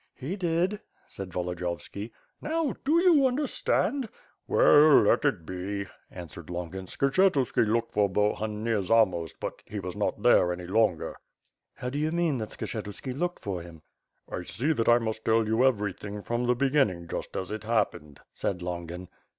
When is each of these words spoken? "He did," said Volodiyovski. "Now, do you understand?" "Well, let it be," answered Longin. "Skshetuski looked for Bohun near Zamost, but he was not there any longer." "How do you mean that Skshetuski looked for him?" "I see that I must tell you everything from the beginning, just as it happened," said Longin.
"He 0.15 0.35
did," 0.35 0.79
said 1.07 1.29
Volodiyovski. 1.31 2.11
"Now, 2.41 2.73
do 2.83 2.93
you 3.03 3.27
understand?" 3.27 4.09
"Well, 4.47 5.03
let 5.03 5.23
it 5.25 5.45
be," 5.45 5.85
answered 6.09 6.49
Longin. 6.49 6.87
"Skshetuski 6.87 7.67
looked 7.71 7.91
for 7.91 8.09
Bohun 8.09 8.63
near 8.63 8.81
Zamost, 8.81 9.39
but 9.39 9.61
he 9.67 9.79
was 9.79 9.95
not 9.95 10.23
there 10.23 10.51
any 10.51 10.65
longer." 10.65 11.17
"How 11.75 11.91
do 11.91 11.99
you 11.99 12.11
mean 12.11 12.39
that 12.39 12.49
Skshetuski 12.49 13.13
looked 13.13 13.43
for 13.43 13.61
him?" 13.61 13.83
"I 14.27 14.41
see 14.41 14.73
that 14.73 14.89
I 14.89 14.97
must 14.97 15.23
tell 15.23 15.45
you 15.47 15.63
everything 15.63 16.23
from 16.23 16.45
the 16.47 16.55
beginning, 16.55 17.07
just 17.07 17.37
as 17.37 17.51
it 17.51 17.63
happened," 17.63 18.21
said 18.33 18.63
Longin. 18.63 19.07